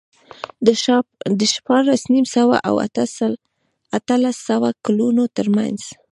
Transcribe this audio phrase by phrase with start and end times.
[1.39, 2.75] د شپاړس نیم سوه او
[3.95, 5.79] اتلس سوه کلونو ترمنځ